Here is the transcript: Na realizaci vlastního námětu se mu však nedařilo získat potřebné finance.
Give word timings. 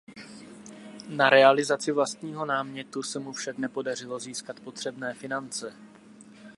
Na 1.09 1.29
realizaci 1.29 1.91
vlastního 1.91 2.45
námětu 2.45 3.03
se 3.03 3.19
mu 3.19 3.31
však 3.33 3.57
nedařilo 3.57 4.19
získat 4.19 4.59
potřebné 4.59 5.13
finance. 5.13 5.73